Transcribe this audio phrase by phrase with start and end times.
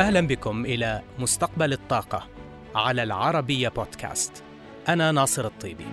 [0.00, 2.26] أهلا بكم إلى مستقبل الطاقة
[2.74, 4.42] على العربية بودكاست.
[4.88, 5.86] أنا ناصر الطيبي.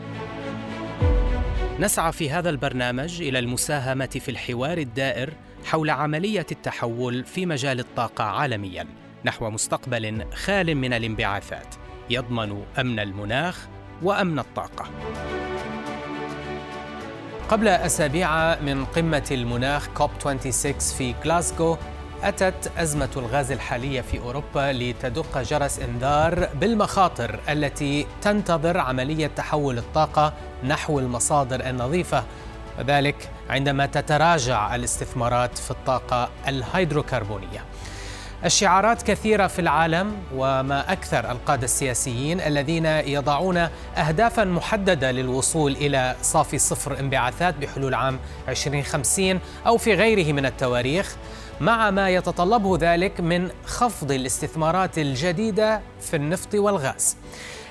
[1.79, 5.33] نسعى في هذا البرنامج إلى المساهمة في الحوار الدائر
[5.65, 8.87] حول عملية التحول في مجال الطاقة عالمياً
[9.25, 11.75] نحو مستقبل خال من الانبعاثات
[12.09, 13.67] يضمن أمن المناخ
[14.03, 14.85] وأمن الطاقة.
[17.49, 21.77] قبل أسابيع من قمة المناخ كوب 26 في غلاسكو
[22.23, 30.33] أتت أزمة الغاز الحالية في أوروبا لتدق جرس إنذار بالمخاطر التي تنتظر عملية تحول الطاقة
[30.63, 32.23] نحو المصادر النظيفة
[32.79, 37.63] وذلك عندما تتراجع الاستثمارات في الطاقة الهيدروكربونية.
[38.45, 43.57] الشعارات كثيرة في العالم وما أكثر القادة السياسيين الذين يضعون
[43.97, 51.15] أهدافا محددة للوصول إلى صافي صفر انبعاثات بحلول عام 2050 أو في غيره من التواريخ
[51.61, 57.17] مع ما يتطلبه ذلك من خفض الاستثمارات الجديدة في النفط والغاز.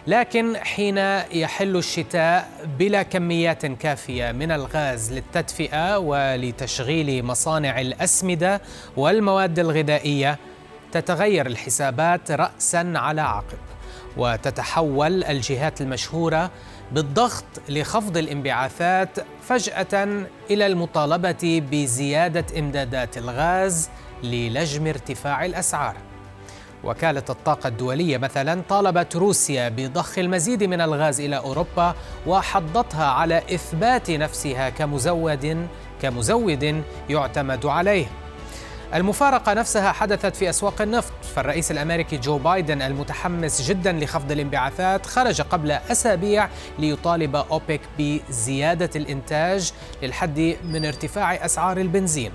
[0.06, 0.98] لكن حين
[1.32, 8.60] يحل الشتاء بلا كميات كافية من الغاز للتدفئة ولتشغيل مصانع الأسمدة
[8.96, 10.38] والمواد الغذائية
[10.92, 13.58] تتغير الحسابات راسا على عقب
[14.16, 16.50] وتتحول الجهات المشهورة
[16.92, 19.08] بالضغط لخفض الانبعاثات
[19.42, 23.90] فجأة إلى المطالبة بزيادة إمدادات الغاز
[24.22, 25.96] للجم ارتفاع الأسعار.
[26.84, 31.94] وكالة الطاقة الدولية مثلا طالبت روسيا بضخ المزيد من الغاز إلى أوروبا
[32.26, 35.68] وحضتها على إثبات نفسها كمزود
[36.02, 38.06] كمزود يعتمد عليه.
[38.94, 45.40] المفارقة نفسها حدثت في أسواق النفط فالرئيس الأمريكي جو بايدن المتحمس جدا لخفض الانبعاثات خرج
[45.40, 46.48] قبل أسابيع
[46.78, 52.32] ليطالب أوبك بزيادة الإنتاج للحد من ارتفاع أسعار البنزين.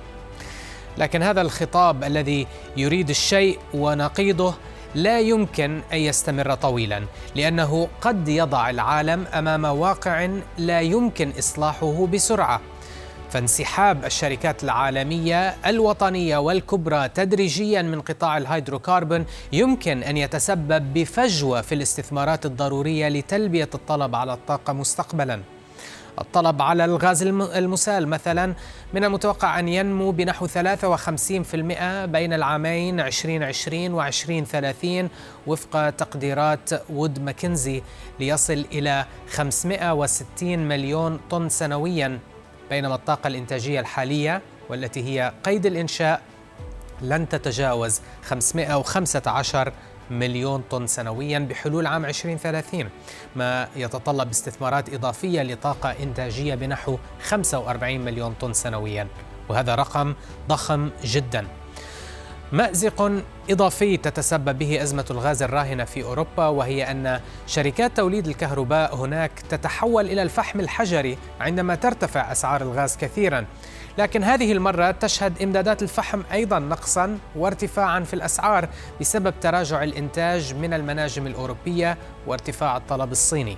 [0.97, 4.53] لكن هذا الخطاب الذي يريد الشيء ونقيضه
[4.95, 7.03] لا يمكن أن يستمر طويلا
[7.35, 12.61] لأنه قد يضع العالم أمام واقع لا يمكن إصلاحه بسرعة.
[13.31, 22.45] فانسحاب الشركات العالمية الوطنية والكبرى تدريجيا من قطاع الهيدروكربون يمكن أن يتسبب بفجوة في الاستثمارات
[22.45, 25.41] الضرورية لتلبية الطلب على الطاقة مستقبلا.
[26.19, 28.53] الطلب على الغاز المسال مثلا
[28.93, 30.51] من المتوقع أن ينمو بنحو 53%
[32.05, 35.09] بين العامين 2020 و 2030
[35.47, 37.81] وفق تقديرات وود ماكنزي
[38.19, 42.19] ليصل إلى 560 مليون طن سنويا
[42.71, 46.21] بينما الطاقة الإنتاجية الحالية والتي هي قيد الإنشاء
[47.01, 49.73] لن تتجاوز 515
[50.11, 52.89] مليون طن سنويا بحلول عام 2030
[53.35, 59.07] ما يتطلب استثمارات إضافية لطاقة إنتاجية بنحو 45 مليون طن سنويا.
[59.49, 60.15] وهذا رقم
[60.47, 61.47] ضخم جدا.
[62.51, 63.11] مأزق
[63.49, 70.05] إضافي تتسبب به أزمة الغاز الراهنة في أوروبا وهي أن شركات توليد الكهرباء هناك تتحول
[70.05, 73.45] إلى الفحم الحجري عندما ترتفع أسعار الغاز كثيرا.
[73.97, 78.69] لكن هذه المرة تشهد إمدادات الفحم أيضا نقصا وارتفاعا في الأسعار
[79.01, 81.97] بسبب تراجع الإنتاج من المناجم الأوروبية
[82.27, 83.57] وارتفاع الطلب الصيني.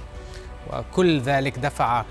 [0.73, 2.03] وكل ذلك دفع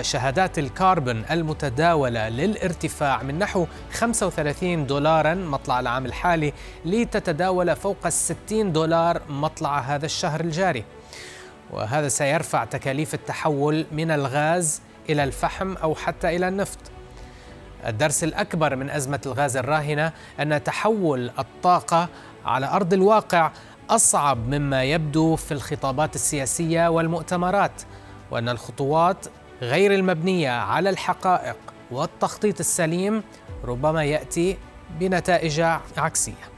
[0.00, 6.52] شهادات الكربون المتداولة للارتفاع من نحو 35 دولارا مطلع العام الحالي
[6.84, 10.84] لتتداول فوق 60 دولار مطلع هذا الشهر الجاري.
[11.72, 16.78] وهذا سيرفع تكاليف التحول من الغاز إلى الفحم أو حتى إلى النفط.
[17.86, 22.08] الدرس الأكبر من أزمة الغاز الراهنة أن تحول الطاقة
[22.44, 23.50] على أرض الواقع
[23.90, 27.82] أصعب مما يبدو في الخطابات السياسية والمؤتمرات
[28.30, 29.26] وأن الخطوات
[29.62, 31.56] غير المبنية على الحقائق
[31.90, 33.22] والتخطيط السليم
[33.64, 34.56] ربما يأتي
[35.00, 35.60] بنتائج
[35.96, 36.56] عكسية.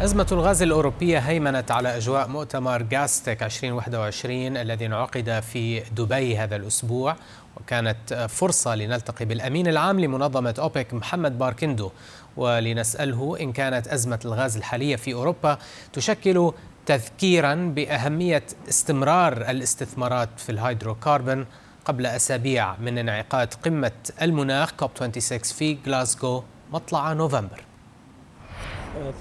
[0.00, 7.16] أزمة الغاز الأوروبية هيمنت على أجواء مؤتمر غاستك 2021 الذي انعقد في دبي هذا الأسبوع
[7.56, 11.90] وكانت فرصة لنلتقي بالأمين العام لمنظمة أوبك محمد باركندو
[12.36, 15.58] ولنسأله إن كانت أزمة الغاز الحالية في أوروبا
[15.92, 16.52] تشكل
[16.88, 21.46] تذكيرا بأهمية استمرار الاستثمارات في الهيدروكربون
[21.84, 23.92] قبل أسابيع من انعقاد قمة
[24.22, 26.42] المناخ كوب 26 في غلاسكو
[26.72, 27.60] مطلع نوفمبر.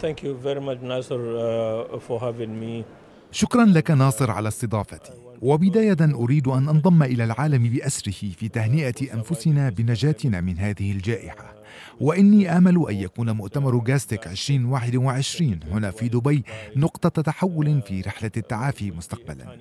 [0.01, 2.83] Thank you very much Nasser uh, for having me.
[3.31, 5.11] شكرا لك ناصر على استضافتي
[5.41, 11.56] وبداية أريد أن أنضم إلى العالم بأسره في تهنئة أنفسنا بنجاتنا من هذه الجائحة
[12.01, 16.43] وإني آمل أن يكون مؤتمر جاستك 2021 هنا في دبي
[16.75, 19.57] نقطة تحول في رحلة التعافي مستقبلا.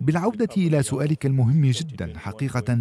[0.00, 2.78] بالعودة إلى سؤالك المهم جدا حقيقة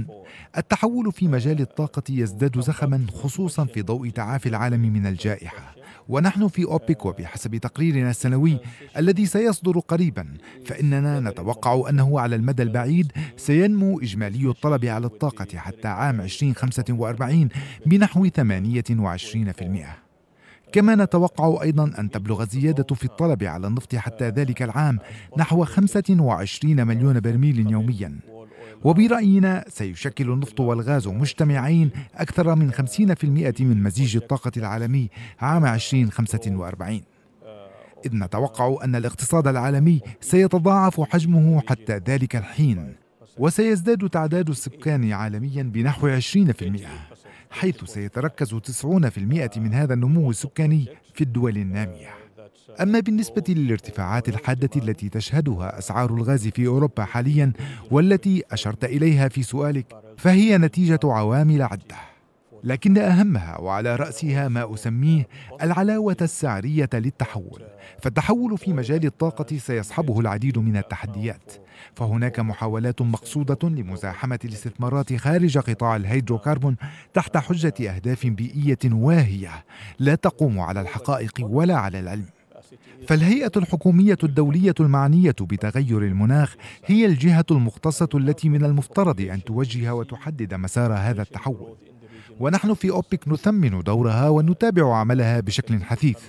[0.57, 5.75] التحول في مجال الطاقة يزداد زخما خصوصا في ضوء تعافي العالم من الجائحة.
[6.09, 8.59] ونحن في أوبك وبحسب تقريرنا السنوي
[8.97, 10.27] الذي سيصدر قريبا
[10.65, 17.50] فإننا نتوقع أنه على المدى البعيد سينمو إجمالي الطلب على الطاقة حتى عام 2045
[17.85, 18.31] بنحو 28%.
[20.71, 25.00] كما نتوقع أيضا أن تبلغ الزيادة في الطلب على النفط حتى ذلك العام
[25.38, 28.19] نحو 25 مليون برميل يوميا
[28.84, 32.81] وبرأينا سيشكل النفط والغاز مجتمعين أكثر من 50%
[33.62, 35.10] من مزيج الطاقة العالمي
[35.40, 37.02] عام 2045
[38.06, 42.96] إذ نتوقع أن الاقتصاد العالمي سيتضاعف حجمه حتى ذلك الحين
[43.38, 46.22] وسيزداد تعداد السكان عالميا بنحو 20%
[47.52, 48.88] حيث سيتركز 90%
[49.58, 52.19] من هذا النمو السكاني في الدول النامية.
[52.81, 57.54] أما بالنسبة للارتفاعات الحادة التي تشهدها أسعار الغاز في أوروبا حاليا
[57.92, 61.96] والتي أشرت إليها في سؤالك فهي نتيجة عوامل عدة.
[62.64, 65.28] لكن أهمها وعلى رأسها ما أسميه
[65.62, 67.64] العلاوة السعرية للتحول.
[68.02, 71.54] فالتحول في مجال الطاقة سيصحبه العديد من التحديات.
[71.96, 76.76] فهناك محاولات مقصودة لمزاحمة الاستثمارات خارج قطاع الهيدروكربون
[77.14, 79.66] تحت حجة أهداف بيئية واهية
[80.00, 82.38] لا تقوم على الحقائق ولا على العلم.
[83.07, 86.56] فالهيئة الحكومية الدولية المعنية بتغير المناخ
[86.86, 91.75] هي الجهة المختصة التي من المفترض أن توجه وتحدد مسار هذا التحول.
[92.39, 96.19] ونحن في أوبك نثمن دورها ونتابع عملها بشكل حثيث.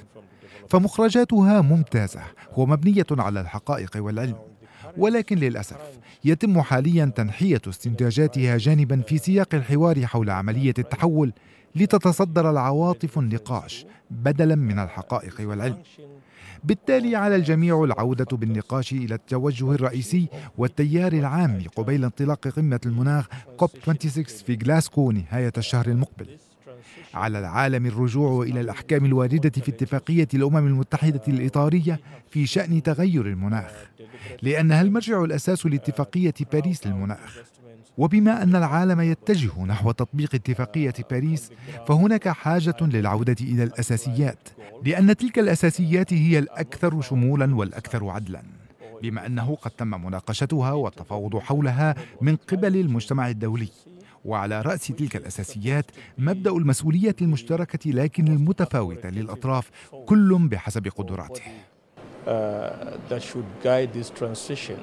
[0.68, 2.22] فمخرجاتها ممتازة
[2.56, 4.36] ومبنية على الحقائق والعلم.
[4.96, 5.80] ولكن للأسف
[6.24, 11.32] يتم حاليا تنحية استنتاجاتها جانبا في سياق الحوار حول عملية التحول
[11.74, 15.78] لتتصدر العواطف النقاش بدلا من الحقائق والعلم.
[16.64, 20.28] بالتالي على الجميع العودة بالنقاش إلى التوجه الرئيسي
[20.58, 23.26] والتيار العام قبيل انطلاق قمة المناخ
[23.56, 26.26] كوب 26 في غلاسكو نهاية الشهر المقبل.
[27.14, 33.72] على العالم الرجوع إلى الأحكام الواردة في اتفاقية الأمم المتحدة الإطارية في شأن تغير المناخ
[34.42, 37.38] لأنها المرجع الأساس لاتفاقية باريس للمناخ.
[38.00, 41.50] وبما أن العالم يتجه نحو تطبيق اتفاقية باريس
[41.88, 44.48] فهناك حاجة للعودة إلى الأساسيات
[44.84, 48.42] لأن تلك الأساسيات هي الأكثر شمولا والأكثر عدلا
[49.02, 53.68] بما أنه قد تم مناقشتها والتفاوض حولها من قبل المجتمع الدولي
[54.24, 55.86] وعلى رأس تلك الأساسيات
[56.18, 59.70] مبدأ المسؤولية المشتركة لكن المتفاوتة للأطراف
[60.06, 61.42] كل بحسب قدراته.
[62.26, 62.30] Uh,
[63.08, 64.80] that should guide this transition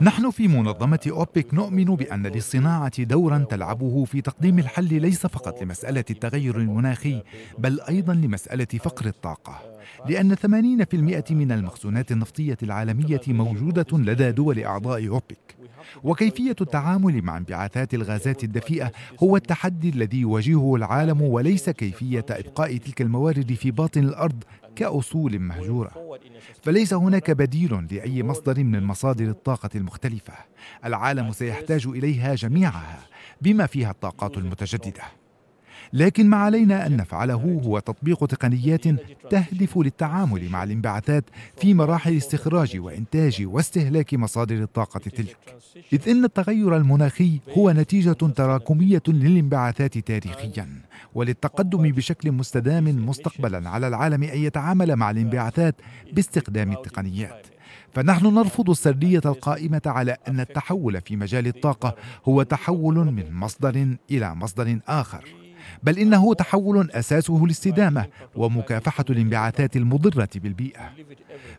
[0.00, 6.04] نحن في منظمة أوبك نؤمن بأن للصناعة دورا تلعبه في تقديم الحل ليس فقط لمسألة
[6.10, 7.22] التغير المناخي
[7.58, 9.60] بل أيضا لمسألة فقر الطاقة.
[10.08, 15.56] لأن 80% من المخزونات النفطية العالمية موجودة لدى دول أعضاء أوبك.
[16.04, 18.92] وكيفية التعامل مع انبعاثات الغازات الدفيئة
[19.22, 24.44] هو التحدي الذي يواجهه العالم وليس كيفية إبقاء تلك الموارد في باطن الأرض
[24.76, 26.18] كأصول مهجورة.
[26.62, 30.34] فليس هناك بديل لأي مصدر من مصادر الطاقة المختلفة.
[30.84, 32.98] العالم سيحتاج إليها جميعها
[33.40, 35.02] بما فيها الطاقات المتجددة.
[35.94, 38.84] لكن ما علينا أن نفعله هو تطبيق تقنيات
[39.30, 41.24] تهدف للتعامل مع الانبعاثات
[41.56, 45.36] في مراحل استخراج وإنتاج واستهلاك مصادر الطاقة تلك.
[45.92, 50.68] إذ إن التغير المناخي هو نتيجة تراكمية للانبعاثات تاريخيا
[51.14, 55.74] وللتقدم بشكل مستدام مستقبلا على العالم أن يتعامل مع الانبعاثات
[56.12, 57.46] باستخدام التقنيات.
[57.92, 64.34] فنحن نرفض السردية القائمة على أن التحول في مجال الطاقة هو تحول من مصدر إلى
[64.34, 65.43] مصدر آخر.
[65.82, 70.90] بل إنه تحول أساسه الاستدامه ومكافحة الانبعاثات المضرة بالبيئة.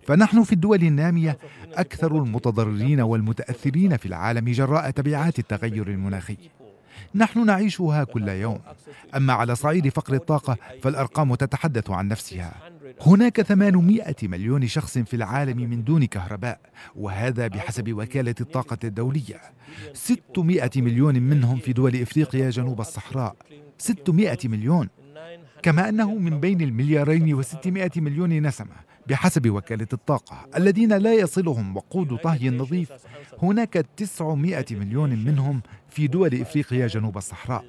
[0.07, 1.37] فنحن في الدول النامية
[1.73, 6.37] أكثر المتضررين والمتأثرين في العالم جراء تبعات التغير المناخي.
[7.15, 8.59] نحن نعيشها كل يوم.
[9.15, 12.53] أما على صعيد فقر الطاقة فالأرقام تتحدث عن نفسها.
[13.01, 16.59] هناك 800 مليون شخص في العالم من دون كهرباء
[16.95, 19.41] وهذا بحسب وكالة الطاقة الدولية.
[19.93, 23.35] 600 مليون منهم في دول إفريقيا جنوب الصحراء.
[23.77, 24.89] 600 مليون.
[25.61, 28.75] كما أنه من بين المليارين وستمائة مليون نسمة
[29.07, 32.91] بحسب وكالة الطاقة الذين لا يصلهم وقود طهي نظيف.
[33.41, 37.65] هناك 900 مليون منهم في دول إفريقيا جنوب الصحراء.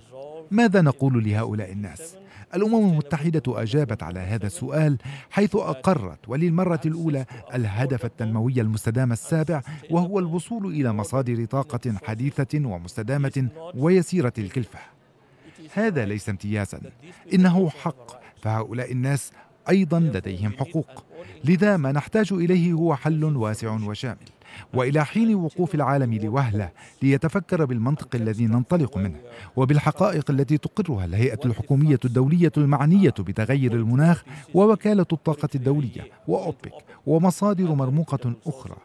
[0.50, 2.16] ماذا نقول لهؤلاء الناس؟
[2.54, 4.98] الأمم المتحدة أجابت على هذا السؤال
[5.30, 13.48] حيث أقرت وللمرة الأولى الهدف التنموي المستدام السابع وهو الوصول إلى مصادر طاقة حديثة ومستدامة
[13.74, 14.78] ويسيرة الكلفة.
[15.74, 16.80] هذا ليس امتيازا
[17.34, 19.32] إنه حق فهؤلاء الناس
[19.68, 21.04] أيضا لديهم حقوق.
[21.44, 24.35] لذا ما نحتاج إليه هو حل واسع وشامل.
[24.74, 26.70] وإلى حين وقوف العالم لوهلة
[27.02, 29.20] ليتفكر بالمنطق الذي ننطلق منه
[29.56, 36.72] وبالحقائق التي تقرها الهيئة الحكومية الدولية المعنية بتغير المناخ ووكالة الطاقة الدولية وأوبك
[37.06, 38.76] ومصادر مرموقة أخرى.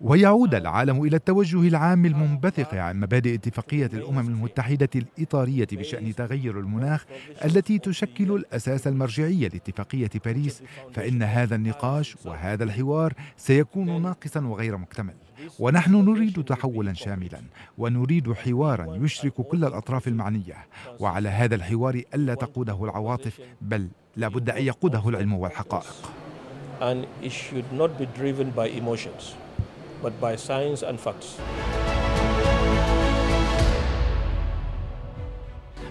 [0.00, 7.04] ويعود العالم إلى التوجه العام المنبثق عن مبادئ اتفاقية الأمم المتحدة الإطارية بشأن تغير المناخ
[7.44, 10.62] التي تشكل الأساس المرجعي لاتفاقية باريس
[10.94, 15.14] فإن هذا النقاش وهذا الحوار سيكون ناقصا وغير مكتمل.
[15.58, 17.40] ونحن نريد تحولا شاملا
[17.78, 20.56] ونريد حوارا يشرك كل الأطراف المعنية.
[21.00, 25.94] وعلى هذا الحوار ألا تقوده العواطف بل لابد أن يقوده العلم والحقائق.
[26.80, 29.45] And it should not be driven by emotions.
[30.02, 31.40] But by science and facts.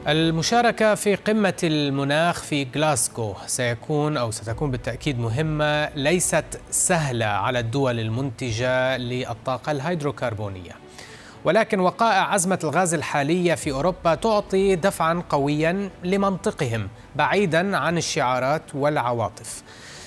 [0.07, 7.99] المشاركة في قمة المناخ في غلاسكو سيكون أو ستكون بالتأكيد مهمة ليست سهلة على الدول
[7.99, 10.71] المنتجة للطاقة الهيدروكربونية
[11.45, 19.63] ولكن وقائع عزمة الغاز الحالية في أوروبا تعطي دفعا قويا لمنطقهم بعيدا عن الشعارات والعواطف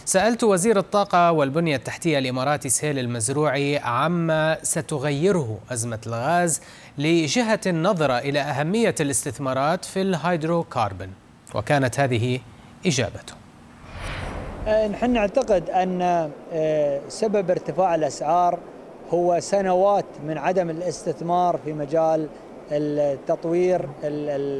[0.08, 6.60] سألت وزير الطاقة والبنية التحتية الإماراتي سهيل المزروعي عما ستغيره أزمة الغاز
[6.98, 11.08] لجهة النظرة إلى أهمية الاستثمارات في الهيدروكاربون
[11.54, 12.40] وكانت هذه
[12.86, 13.34] إجابته.
[14.66, 16.02] آه، نحن نعتقد أن
[16.52, 18.58] آه، سبب ارتفاع الأسعار
[19.10, 22.28] هو سنوات من عدم الاستثمار في مجال
[22.72, 23.88] التطوير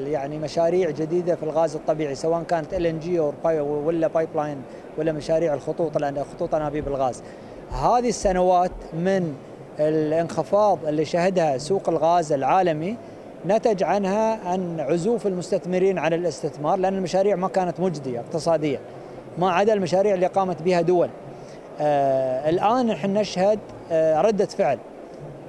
[0.07, 4.63] يعني مشاريع جديدة في الغاز الطبيعي سواء كانت ال LNG ولا pipeline
[4.99, 5.99] ولا مشاريع الخطوط
[6.35, 7.23] خطوط انابيب الغاز.
[7.71, 9.35] هذه السنوات من
[9.81, 12.97] الانخفاض اللي شهدها سوق الغاز العالمي
[13.47, 18.81] نتج عنها ان عزوف المستثمرين عن الاستثمار لأن المشاريع ما كانت مجدية اقتصاديا
[19.39, 21.09] ما عدا المشاريع اللي قامت بها دول.
[21.81, 23.59] آه الآن نحن نشهد
[23.93, 24.79] آه ردة فعل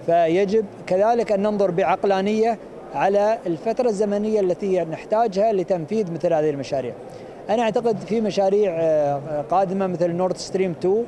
[0.10, 2.58] فيجب كذلك أن ننظر بعقلانية
[2.96, 6.94] على الفترة الزمنية التي نحتاجها لتنفيذ مثل هذه المشاريع.
[7.50, 11.06] أنا أعتقد في مشاريع آه، قادمة مثل نورد ستريم 2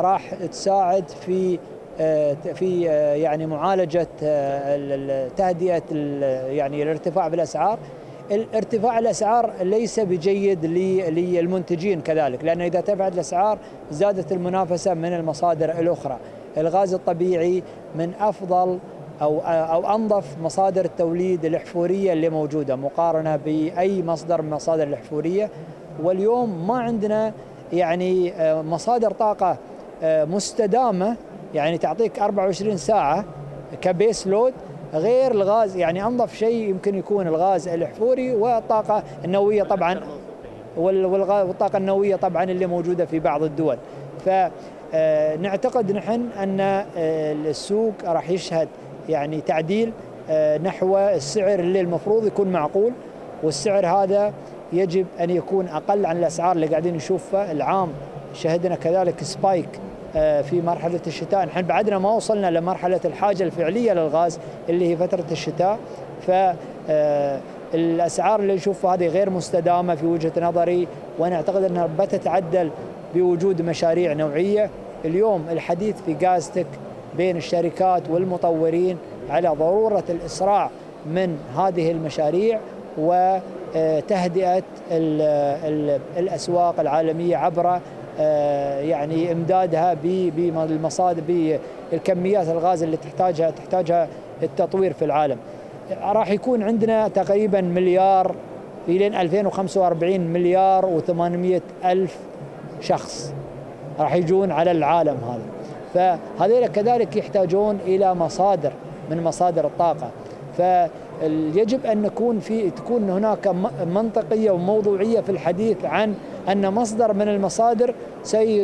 [0.00, 1.58] راح تساعد في
[2.00, 4.06] آه، في آه، يعني معالجة
[5.36, 5.82] تهدئة
[6.50, 7.78] يعني الارتفاع بالاسعار
[8.32, 13.58] ارتفاع الأسعار ليس بجيد للمنتجين كذلك لأن إذا ارتفعت الأسعار
[13.90, 16.18] زادت المنافسة من المصادر الأخرى
[16.58, 17.62] الغاز الطبيعي
[17.94, 18.78] من أفضل
[19.22, 25.50] أو أو أنظف مصادر التوليد الأحفورية اللي موجودة مقارنة بأي مصدر من مصادر الأحفورية.
[26.02, 27.32] واليوم ما عندنا
[27.72, 29.56] يعني آه، مصادر طاقة
[30.02, 31.16] آه، مستدامة
[31.54, 33.24] يعني تعطيك 24 ساعة
[33.80, 34.52] كبيس لود
[34.94, 40.00] غير الغاز يعني أنظف شيء يمكن يكون الغاز الأحفوري والطاقة النووية طبعا
[40.76, 43.76] والطاقة النووية طبعا اللي موجودة في بعض الدول.
[44.24, 44.52] فنعتقد
[44.94, 45.36] آه،
[45.92, 46.60] نحن أن
[47.46, 48.68] السوق راح يشهد
[49.08, 49.92] يعني تعديل
[50.30, 52.92] آه، نحو السعر اللي المفروض يكون معقول
[53.42, 54.32] والسعر هذا
[54.72, 57.52] يجب أن يكون أقل عن الأسعار اللي قاعدين نشوفها.
[57.52, 57.88] العام
[58.34, 59.68] شهدنا كذلك سبايك
[60.16, 61.46] آه، في مرحلة الشتاء.
[61.46, 65.78] نحن بعدنا ما وصلنا لمرحلة الحاجة الفعلية للغاز اللي هي فترة الشتاء.
[66.26, 66.30] ف
[66.90, 67.40] آه،
[67.74, 72.70] الأسعار اللي نشوفها هذه غير مستدامة في وجهة نظري وأنا اعتقد أنها بتتعدل
[73.14, 74.70] بوجود مشاريع نوعية
[75.04, 76.66] اليوم الحديث في غازتك
[77.16, 78.96] بين الشركات والمطورين
[79.30, 80.70] على ضرورة الإسراع
[81.06, 82.60] من هذه المشاريع
[82.98, 84.62] وتهدئة
[86.18, 87.80] الأسواق العالمية عبر
[88.20, 89.94] آه، يعني إمدادها
[90.36, 91.22] بالمصادر
[91.92, 94.08] بالكميات الغاز اللي تحتاجها تحتاجها
[94.42, 95.36] التطوير في العالم.
[96.02, 98.34] راح يكون عندنا تقريبا مليار
[98.88, 102.18] إلى 2045 مليار و800 ألف
[102.80, 103.32] شخص
[103.98, 105.42] راح يجون على العالم هذا.
[105.94, 108.72] فهذول كذلك يحتاجون إلى مصادر
[109.10, 110.10] من مصادر الطاقة
[110.56, 113.54] فيجب أن نكون في تكون هناك
[113.86, 116.14] منطقية وموضوعية في الحديث عن
[116.48, 117.94] أن مصدر من المصادر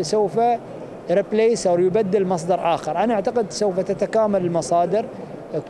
[0.00, 0.40] سوف
[1.10, 5.06] replace أو يبدل مصدر آخر، أنا أعتقد سوف تتكامل المصادر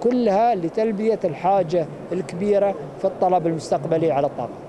[0.00, 4.63] كلها لتلبية الحاجة الكبيرة في الطلب المستقبلي على الطاقة.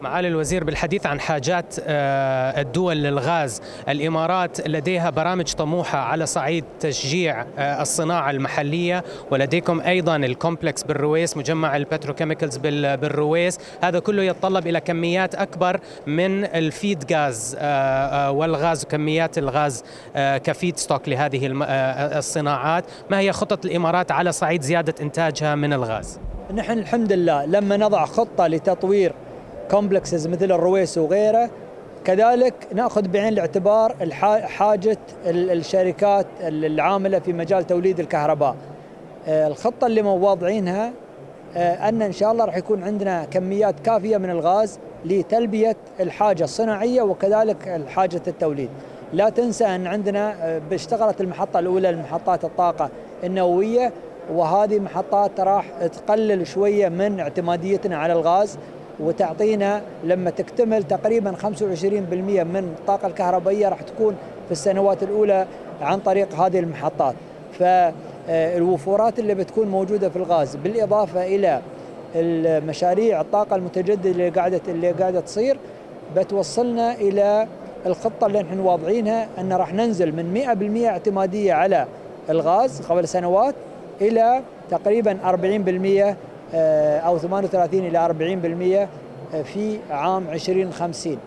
[0.00, 7.46] معالي الوزير بالحديث عن حاجات آه، الدول للغاز الإمارات لديها برامج طموحة على صعيد تشجيع
[7.58, 14.66] آه، الصناعة المحلية ولديكم أيضا ال complex بالرويس مجمع ال petrochemicals بالرويس هذا كله يتطلب
[14.66, 19.84] إلى كميات أكبر من ال feed gas آه، والغاز وكميات الغاز
[20.16, 21.48] ك feedstock لهذه
[22.18, 26.20] الصناعات ما هي خطط الإمارات على صعيد زيادة إنتاجها من الغاز؟
[26.54, 29.12] نحن الحمد لله لما نضع خطة لتطوير
[29.70, 31.50] complexes مثل الرويس وغيره
[32.04, 33.96] كذلك نأخذ بعين الاعتبار
[34.42, 38.56] حاجة الشركات العاملة في مجال توليد الكهرباء.
[39.28, 40.92] آه، الخطة اللي واضعينها
[41.56, 47.02] آه، أن إن شاء الله راح يكون عندنا كميات كافية من الغاز لتلبية الحاجة الصناعية
[47.02, 48.70] وكذلك حاجة التوليد.
[49.12, 52.90] لا تنسى أن عندنا آه، اشتغلت المحطة الأولى لمحطات الطاقة
[53.24, 53.92] النووية
[54.32, 58.58] وهذه محطات راح تقلل شوية من اعتماديتنا على الغاز
[59.00, 65.46] وتعطينا لما تكتمل تقريبا 25% من الطاقة الكهربائية راح تكون في السنوات الأولى
[65.80, 67.14] عن طريق هذه المحطات.
[67.58, 71.60] فالوفورات اللي بتكون موجودة في الغاز بالإضافة إلى
[72.14, 75.58] المشاريع الطاقة المتجددة اللي قاعدة اللي قاعدة تصير
[76.16, 77.46] بتوصلنا إلى
[77.86, 80.34] الخطة اللي نحن واضعينها أن راح ننزل من
[80.84, 81.86] 100% اعتمادية على
[82.30, 83.54] الغاز قبل سنوات
[84.00, 86.14] إلى تقريبا 40%
[86.54, 88.88] آه، أو 38 إلى 40%
[89.34, 91.18] آه، في عام 2050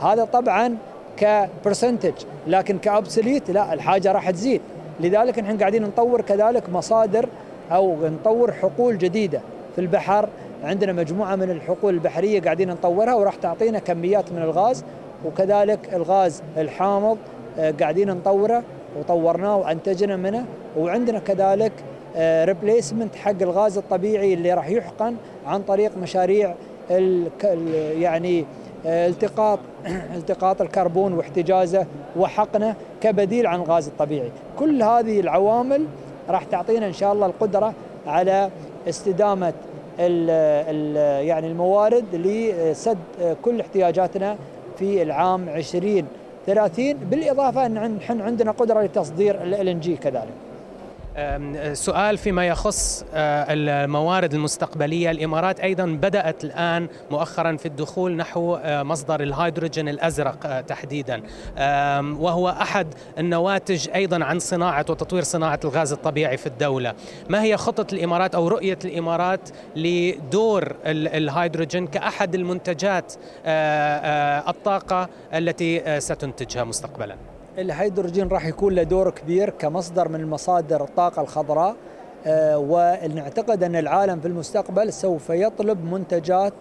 [0.00, 0.76] هذا طبعا
[1.16, 2.12] ك percentage
[2.46, 4.60] لكن ك absolute لا الحاجة راح تزيد.
[5.00, 7.28] لذلك نحن قاعدين نطور كذلك مصادر
[7.72, 9.40] أو نطور حقول جديدة
[9.74, 10.28] في البحر.
[10.64, 14.84] عندنا مجموعة من الحقول البحرية قاعدين نطورها وراح تعطينا كميات من الغاز
[15.26, 17.18] وكذلك الغاز الحامض
[17.58, 18.62] آه، قاعدين نطوره
[18.98, 20.44] وطورناه وأنتجنا منه.
[20.78, 21.72] وعندنا كذلك
[22.18, 26.54] replacement حق الغاز الطبيعي اللي راح يحقن عن طريق مشاريع
[27.98, 28.44] يعني
[28.86, 29.58] آه، التقاط
[30.16, 34.30] التقاط الكربون واحتجازه وحقنه كبديل عن الغاز الطبيعي.
[34.58, 35.84] كل هذه العوامل
[36.28, 37.74] راح تعطينا إن شاء الله القدرة
[38.06, 38.50] على
[38.88, 39.52] استدامة
[39.98, 40.30] ال
[40.70, 40.96] ال
[41.26, 42.98] يعني الموارد لسد
[43.42, 44.36] كل احتياجاتنا
[44.78, 50.47] في العام 2030 بالإضافة إن نحن عندنا قدرة لتصدير ال جي كذلك.
[51.72, 55.10] سؤال فيما يخص آه، الموارد المستقبلية.
[55.10, 61.22] الإمارات أيضا بدأت الآن مؤخرا في الدخول نحو آه، مصدر الهيدروجين الأزرق آه، تحديدا.
[62.18, 66.94] وهو أحد النواتج أيضا عن صناعة وتطوير صناعة الغاز الطبيعي في الدولة.
[67.28, 73.12] ما هي خطة الإمارات أو رؤية الإمارات لدور الهيدروجين كأحد المنتجات
[74.48, 77.16] الطاقة التي ستنتجها مستقبلاً؟
[77.58, 81.76] الهيدروجين راح يكون له دور كبير كمصدر من مصادر الطاقة الخضراء
[82.26, 86.52] آه، ونعتقد أن العالم في المستقبل سوف يطلب منتجات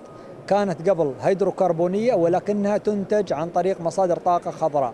[0.48, 4.94] كانت قبل هيدروكربونية ولكنها تنتج عن طريق مصادر طاقة خضراء.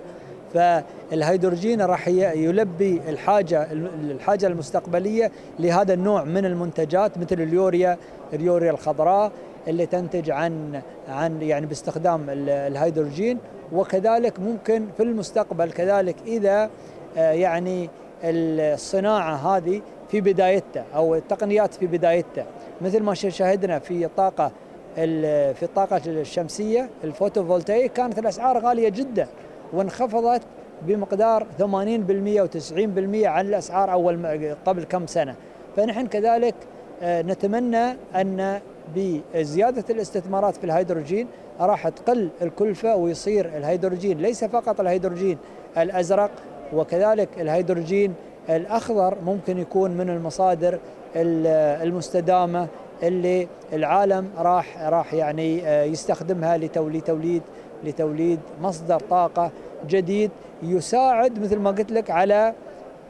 [0.53, 3.67] فالهيدروجين راح يلبي الحاجة
[4.11, 7.97] الحاجة المستقبلية لهذا النوع من المنتجات مثل اليوريا
[8.33, 9.31] اليوريا الخضراء
[9.67, 13.37] اللي تنتج عن عن يعني باستخدام الهيدروجين.
[13.73, 16.69] وكذلك ممكن في المستقبل كذلك إذا
[17.17, 17.89] آه، يعني
[18.23, 19.81] الصناعة هذه
[20.11, 22.45] في بدايتها أو التقنيات في بدايتها.
[22.81, 24.51] مثل ما شاهدنا في الطاقة
[24.95, 29.27] في الطاقة الشمسية ال photovoltaic كانت الأسعار غالية جدا
[29.73, 30.41] وانخفضت
[30.81, 35.35] بمقدار 80% و90% عن الأسعار أول قبل كم سنة.
[35.75, 36.55] فنحن كذلك
[37.01, 38.61] آه، نتمنى أن
[38.95, 41.27] بزيادة الاستثمارات في الهيدروجين
[41.59, 45.37] راح تقل الكلفة ويصير الهيدروجين ليس فقط الهيدروجين
[45.77, 46.31] الأزرق
[46.73, 48.13] وكذلك الهيدروجين
[48.49, 50.79] الأخضر ممكن يكون من المصادر
[51.15, 52.67] المستدامة
[53.03, 57.41] اللي العالم راح راح يعني آه، يستخدمها لتوليد
[57.83, 59.51] لتوليد مصدر طاقة
[59.87, 60.31] جديد
[60.63, 62.53] يساعد مثل ما قلت لك على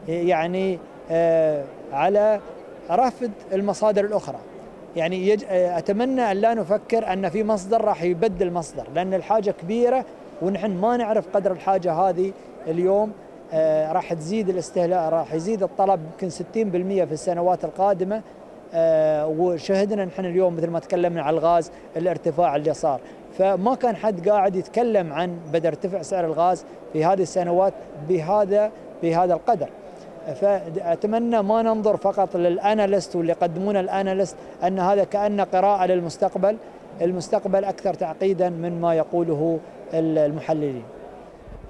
[0.08, 0.80] يعني
[1.12, 2.40] آه، على
[2.92, 4.40] رفض المصادر الأخرى.
[4.96, 5.44] يعني يج...
[5.50, 10.06] أتمنى أن لا نفكر أن في مصدر راح يبدل مصدر لأن الحاجة كبيرة
[10.42, 12.32] ونحن ما نعرف قدر الحاجة هذه
[12.68, 13.12] اليوم
[13.54, 16.44] آه راح تزيد الاستهلاك راح يزيد الطلب يمكن 60%
[17.08, 18.22] في السنوات القادمة
[18.74, 23.02] آه وشهدنا نحن اليوم مثل ما تكلمنا على الغاز الارتفاع اللي صار.
[23.38, 27.74] فما كان حد قاعد يتكلم عن بدا ارتفاع سعر الغاز في هذه السنوات
[28.10, 28.72] بهذا
[29.04, 29.70] بهذا القدر.
[30.32, 36.58] فاتمنى ما ننظر فقط للأناليست واللي يقدمون الأناليست أن هذا كأن قراءة للمستقبل
[37.02, 39.60] المستقبل أكثر تعقيدا من ما يقوله
[39.94, 40.84] المحللين.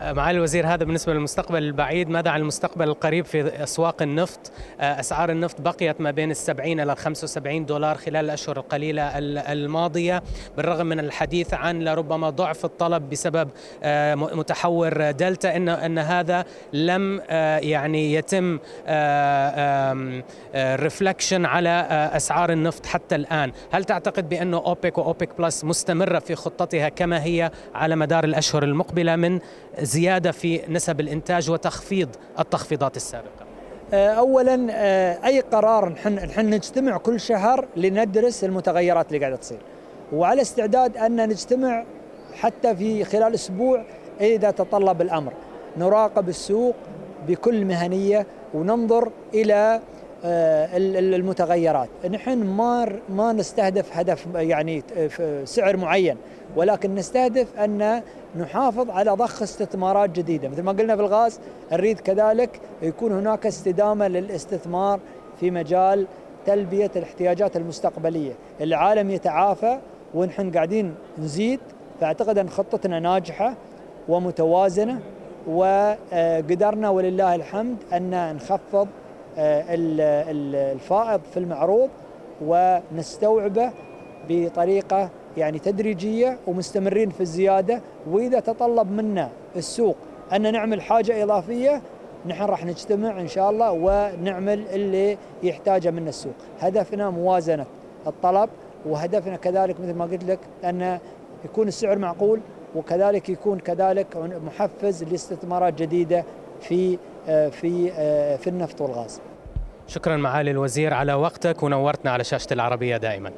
[0.02, 2.10] معالي الوزير هذا بالنسبة للمستقبل البعيد.
[2.10, 7.66] ماذا عن المستقبل القريب في أسواق النفط؟ أسعار النفط بقيت ما بين السبعين إلى 75
[7.66, 9.04] دولار خلال الأشهر القليلة
[9.52, 10.24] الماضية.
[10.58, 13.50] بالرغم من الحديث عن لربما ضعف الطلب بسبب
[14.16, 17.22] متحور دلتا إن, أن هذا لم
[17.62, 18.60] يعني يتم
[20.56, 23.52] reflection على أسعار النفط حتى الآن.
[23.72, 29.16] هل تعتقد بأنه أوبك وأوبك plus مستمرة في خطتها كما هي على مدار الأشهر المقبلة
[29.16, 29.40] من
[29.84, 33.46] زيادة في نسب الإنتاج وتخفيض التخفيضات السابقة.
[33.94, 39.60] آه، اولا آه، أي قرار نحن نحن نجتمع كل شهر لندرس المتغيرات اللي قاعدة تصير.
[40.14, 41.84] وعلى استعداد أن نجتمع
[42.34, 43.84] حتى في خلال أسبوع
[44.22, 45.34] إذا تطلب الأمر.
[45.78, 46.76] نراقب السوق
[47.28, 49.82] بكل مهنية وننظر إلى
[50.26, 51.90] المتغيرات.
[52.12, 54.84] نحن ما ما نستهدف هدف يعني
[55.46, 56.18] سعر معين
[56.56, 58.02] ولكن نستهدف أن
[58.40, 60.50] نحافظ على ضخ استثمارات جديدة.
[60.50, 61.40] مثل ما قلنا في الغاز
[61.72, 65.00] نريد كذلك يكون هناك استدامة للاستثمار
[65.40, 66.08] في مجال
[66.46, 68.32] تلبية الاحتياجات المستقبلية.
[68.62, 69.80] العالم يتعافى
[70.14, 71.60] ونحن قاعدين نزيد
[72.02, 73.54] فأعتقد أن خطتنا ناجحة
[74.10, 75.00] ومتوازنة
[75.48, 79.03] وقدرنا ولله الحمد أن نخفض آه،
[79.38, 81.90] الفائض في المعروض
[82.42, 83.72] ونستوعبه
[84.30, 87.82] بطريقة يعني تدريجية ومستمرين في الزيادة.
[88.12, 89.96] وإذا تطلب منا السوق
[90.34, 91.82] أن نعمل حاجة إضافية
[92.26, 97.66] نحن راح نجتمع إن شاء الله ونعمل اللي يحتاجه منا السوق، هدفنا موازنة
[98.08, 98.50] الطلب
[98.86, 101.00] وهدفنا كذلك مثل ما قلت لك أن
[101.46, 102.40] يكون السعر معقول
[102.76, 106.24] وكذلك يكون كذلك محفز لاستثمارات جديدة
[106.62, 106.98] في آه،
[107.50, 109.22] في آه، في النفط والغاز.
[109.88, 113.32] شكرا معالي الوزير على وقتك ونورتنا على شاشة العربية دائما.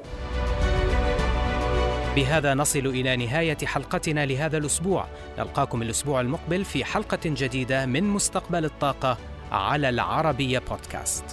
[2.15, 5.05] بهذا نصل إلى نهاية حلقتنا لهذا الأسبوع
[5.39, 9.17] نلقاكم الأسبوع المقبل في حلقة جديدة من مستقبل الطاقة
[9.51, 11.25] على العربية بودكاست